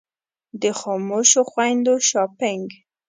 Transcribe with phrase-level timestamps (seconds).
[0.61, 2.65] د خاموشو خویندو شاپنګ.